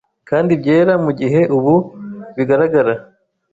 [0.29, 1.75] kandi byera mu gihe ubu
[2.35, 2.93] bigaragara